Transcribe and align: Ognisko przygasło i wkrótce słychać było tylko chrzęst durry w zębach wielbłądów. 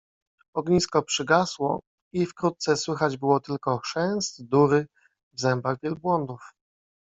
Ognisko 0.55 1.03
przygasło 1.03 1.79
i 2.13 2.25
wkrótce 2.25 2.77
słychać 2.77 3.17
było 3.17 3.39
tylko 3.39 3.77
chrzęst 3.77 4.45
durry 4.47 4.87
w 5.33 5.39
zębach 5.41 5.77
wielbłądów. 5.83 6.41